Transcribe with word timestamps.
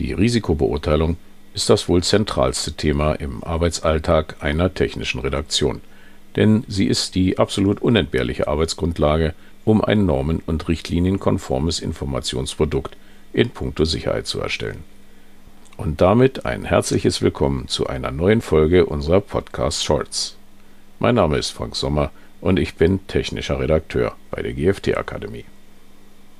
Die 0.00 0.14
Risikobeurteilung 0.14 1.18
ist 1.52 1.68
das 1.68 1.86
wohl 1.86 2.02
zentralste 2.02 2.72
Thema 2.72 3.12
im 3.12 3.44
Arbeitsalltag 3.44 4.36
einer 4.40 4.72
technischen 4.72 5.20
Redaktion, 5.20 5.82
denn 6.36 6.64
sie 6.68 6.86
ist 6.86 7.14
die 7.14 7.36
absolut 7.36 7.82
unentbehrliche 7.82 8.48
Arbeitsgrundlage, 8.48 9.34
um 9.66 9.84
ein 9.84 10.06
normen- 10.06 10.42
und 10.46 10.68
richtlinienkonformes 10.68 11.80
Informationsprodukt 11.80 12.96
in 13.34 13.50
puncto 13.50 13.84
Sicherheit 13.84 14.26
zu 14.26 14.40
erstellen. 14.40 14.84
Und 15.76 16.00
damit 16.00 16.46
ein 16.46 16.64
herzliches 16.64 17.20
Willkommen 17.20 17.68
zu 17.68 17.86
einer 17.86 18.10
neuen 18.10 18.40
Folge 18.40 18.86
unserer 18.86 19.20
Podcast 19.20 19.84
Shorts. 19.84 20.38
Mein 20.98 21.16
Name 21.16 21.36
ist 21.36 21.50
Frank 21.50 21.76
Sommer 21.76 22.10
und 22.40 22.58
ich 22.58 22.76
bin 22.76 23.06
technischer 23.06 23.60
Redakteur 23.60 24.16
bei 24.30 24.40
der 24.40 24.54
GFT 24.54 24.96
Akademie. 24.96 25.44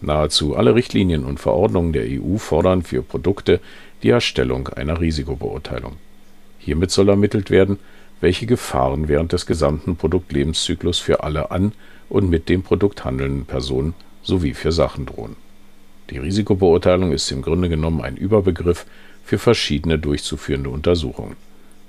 Nahezu 0.00 0.56
alle 0.56 0.74
Richtlinien 0.74 1.24
und 1.24 1.40
Verordnungen 1.40 1.92
der 1.92 2.04
EU 2.06 2.38
fordern 2.38 2.82
für 2.82 3.02
Produkte 3.02 3.60
die 4.02 4.10
Erstellung 4.10 4.68
einer 4.68 5.00
Risikobeurteilung. 5.00 5.96
Hiermit 6.58 6.90
soll 6.90 7.08
ermittelt 7.08 7.50
werden, 7.50 7.78
welche 8.20 8.46
Gefahren 8.46 9.08
während 9.08 9.32
des 9.32 9.46
gesamten 9.46 9.96
Produktlebenszyklus 9.96 10.98
für 10.98 11.22
alle 11.22 11.50
an 11.50 11.72
und 12.08 12.30
mit 12.30 12.48
dem 12.48 12.62
Produkt 12.62 13.04
handelnden 13.04 13.44
Personen 13.44 13.94
sowie 14.22 14.54
für 14.54 14.72
Sachen 14.72 15.06
drohen. 15.06 15.36
Die 16.10 16.18
Risikobeurteilung 16.18 17.12
ist 17.12 17.30
im 17.30 17.42
Grunde 17.42 17.68
genommen 17.68 18.00
ein 18.00 18.16
Überbegriff 18.16 18.86
für 19.24 19.38
verschiedene 19.38 19.98
durchzuführende 19.98 20.70
Untersuchungen. 20.70 21.36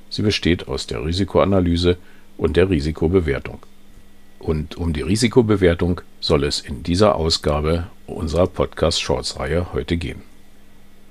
Sie 0.09 0.21
besteht 0.23 0.67
aus 0.67 0.87
der 0.87 1.05
Risikoanalyse 1.05 1.97
und 2.37 2.57
der 2.57 2.69
Risikobewertung. 2.69 3.59
Und 4.39 4.77
um 4.77 4.93
die 4.93 5.01
Risikobewertung 5.01 6.01
soll 6.19 6.43
es 6.43 6.59
in 6.59 6.83
dieser 6.83 7.15
Ausgabe 7.15 7.87
unserer 8.19 8.47
Podcast 8.47 9.01
Shorts 9.01 9.39
Reihe 9.39 9.71
heute 9.73 9.95
gehen. 9.97 10.21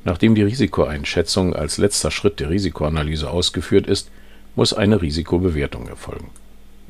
Nachdem 0.05 0.35
die 0.35 0.43
Risikoeinschätzung 0.43 1.57
als 1.57 1.79
letzter 1.79 2.11
Schritt 2.11 2.39
der 2.39 2.51
Risikoanalyse 2.51 3.31
ausgeführt 3.31 3.87
ist, 3.87 4.11
muss 4.55 4.73
eine 4.73 5.01
Risikobewertung 5.01 5.89
erfolgen. 5.89 6.31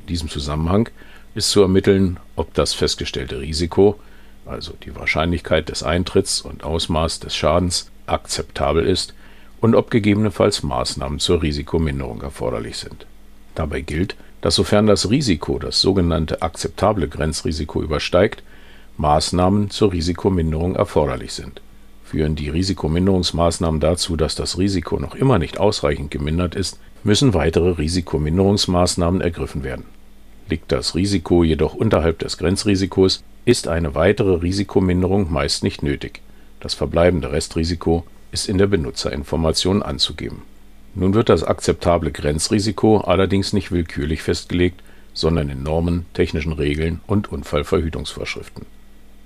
In 0.00 0.06
diesem 0.06 0.28
Zusammenhang 0.28 0.88
ist 1.34 1.50
zu 1.50 1.62
ermitteln, 1.62 2.18
ob 2.34 2.52
das 2.54 2.74
festgestellte 2.74 3.40
Risiko, 3.40 3.98
also 4.44 4.72
die 4.84 4.96
Wahrscheinlichkeit 4.96 5.68
des 5.68 5.82
Eintritts 5.82 6.40
und 6.40 6.64
Ausmaß 6.64 7.20
des 7.20 7.36
Schadens, 7.36 7.90
akzeptabel 8.06 8.84
ist 8.86 9.14
und 9.60 9.74
ob 9.74 9.90
gegebenenfalls 9.90 10.62
Maßnahmen 10.62 11.20
zur 11.20 11.42
Risikominderung 11.42 12.22
erforderlich 12.22 12.76
sind. 12.78 13.06
Dabei 13.54 13.82
gilt, 13.82 14.16
dass 14.40 14.54
sofern 14.54 14.86
das 14.86 15.10
Risiko 15.10 15.58
das 15.58 15.80
sogenannte 15.80 16.42
akzeptable 16.42 17.08
Grenzrisiko 17.08 17.82
übersteigt, 17.82 18.42
Maßnahmen 18.98 19.70
zur 19.70 19.92
Risikominderung 19.92 20.74
erforderlich 20.74 21.32
sind. 21.32 21.60
Führen 22.04 22.34
die 22.34 22.48
Risikominderungsmaßnahmen 22.48 23.80
dazu, 23.80 24.16
dass 24.16 24.34
das 24.34 24.58
Risiko 24.58 24.98
noch 24.98 25.14
immer 25.14 25.38
nicht 25.38 25.58
ausreichend 25.58 26.10
gemindert 26.10 26.54
ist, 26.54 26.80
müssen 27.04 27.32
weitere 27.32 27.70
Risikominderungsmaßnahmen 27.70 29.20
ergriffen 29.20 29.62
werden. 29.62 29.84
Liegt 30.48 30.72
das 30.72 30.94
Risiko 30.94 31.44
jedoch 31.44 31.74
unterhalb 31.74 32.18
des 32.18 32.38
Grenzrisikos, 32.38 33.22
ist 33.44 33.68
eine 33.68 33.94
weitere 33.94 34.34
Risikominderung 34.34 35.32
meist 35.32 35.62
nicht 35.62 35.82
nötig. 35.82 36.20
Das 36.60 36.74
verbleibende 36.74 37.30
Restrisiko 37.30 38.04
ist 38.32 38.48
in 38.48 38.58
der 38.58 38.66
Benutzerinformation 38.66 39.82
anzugeben. 39.82 40.42
Nun 40.94 41.14
wird 41.14 41.28
das 41.28 41.44
akzeptable 41.44 42.10
Grenzrisiko 42.10 42.98
allerdings 42.98 43.52
nicht 43.52 43.70
willkürlich 43.70 44.22
festgelegt, 44.22 44.82
sondern 45.14 45.50
in 45.50 45.62
Normen, 45.62 46.06
technischen 46.14 46.52
Regeln 46.52 47.00
und 47.06 47.30
Unfallverhütungsvorschriften. 47.30 48.66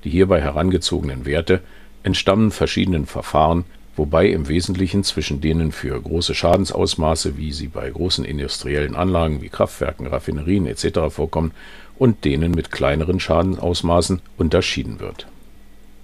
Die 0.05 0.11
hierbei 0.11 0.41
herangezogenen 0.41 1.25
Werte 1.25 1.61
entstammen 2.03 2.50
verschiedenen 2.50 3.06
Verfahren, 3.06 3.64
wobei 3.97 4.28
im 4.28 4.48
Wesentlichen 4.48 5.05
zwischen 5.05 5.41
denen 5.41 5.70
für 5.70 6.00
große 6.00 6.34
Schadensausmaße, 6.34 7.36
wie 7.36 7.53
sie 7.53 7.69
bei 7.69 7.89
großen 7.91 8.25
industriellen 8.25 8.97
Anlagen 8.97 9.42
wie 9.42 9.48
Kraftwerken, 9.48 10.06
Raffinerien 10.06 10.67
etc. 10.67 11.11
vorkommen, 11.11 11.53
und 11.99 12.25
denen 12.25 12.53
mit 12.53 12.72
kleineren 12.72 13.21
Schadensausmaßen 13.21 14.21
unterschieden 14.38 14.99
wird. 14.99 15.26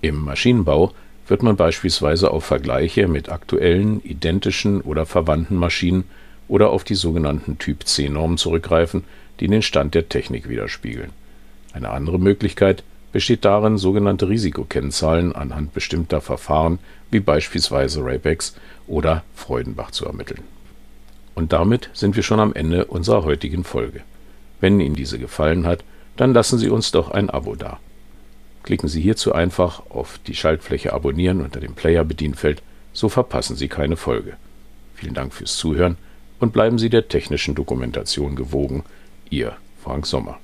Im 0.01 0.23
Maschinenbau 0.23 0.93
wird 1.27 1.43
man 1.43 1.57
beispielsweise 1.57 2.31
auf 2.31 2.45
Vergleiche 2.45 3.09
mit 3.09 3.31
aktuellen, 3.31 4.01
identischen 4.05 4.81
oder 4.81 5.07
verwandten 5.07 5.57
Maschinen 5.57 6.05
oder 6.47 6.71
auf 6.71 6.85
die 6.85 6.95
sogenannten 6.95 7.59
Typ-C-Normen 7.59 8.39
zurückgreifen, 8.39 9.05
die 9.41 9.49
den 9.49 9.63
Stand 9.63 9.95
der 9.95 10.09
Technik 10.09 10.49
widerspiegeln. 10.49 11.11
Eine 11.73 11.91
andere 11.91 12.19
Möglichkeit 12.19 12.83
besteht 13.13 13.45
darin, 13.45 13.79
sogenannte 13.79 14.29
Risikokennzahlen 14.29 15.35
anhand 15.35 15.75
bestimmter 15.75 16.21
Verfahren 16.21 16.79
wie 17.11 17.21
beispielsweise 17.21 18.05
Rapex 18.05 18.55
oder 18.87 19.25
Freudenbach 19.35 19.91
zu 19.91 20.07
ermitteln. 20.07 20.43
Und 21.35 21.53
damit 21.53 21.91
sind 21.93 22.17
wir 22.17 22.23
schon 22.23 22.41
am 22.41 22.53
Ende 22.53 22.87
unserer 22.87 23.25
heutigen 23.25 23.65
Folge. 23.65 24.03
Wenn 24.61 24.81
Ihnen 24.81 24.97
diese 24.97 25.19
gefallen 25.19 25.67
hat, 25.67 25.85
dann 26.17 26.35
lassen 26.35 26.59
Sie 26.59 26.69
uns 26.69 26.91
doch 26.91 27.11
ein 27.11 27.31
Abo 27.31 27.55
da. 27.55 27.79
Klicken 28.65 28.89
Sie 28.89 29.01
hierzu 29.01 29.33
einfach 29.33 29.89
auf 29.89 30.19
die 30.27 30.35
Schaltfläche 30.35 30.93
Abonnieren 30.93 31.41
unter 31.41 31.61
dem 31.61 31.75
Player-Bedienfeld, 31.75 32.63
so 32.93 33.09
verpassen 33.09 33.57
Sie 33.57 33.69
keine 33.69 33.97
Folge. 33.97 34.37
Vielen 34.95 35.15
Dank 35.15 35.33
fürs 35.33 35.57
Zuhören 35.57 35.97
und 36.41 36.53
bleiben 36.53 36.79
Sie 36.79 36.91
der 36.91 37.09
technischen 37.09 37.55
Dokumentation 37.55 38.35
gewogen. 38.35 38.83
Ihr 39.31 39.57
Frank 39.83 40.07
Sommer. 40.07 40.39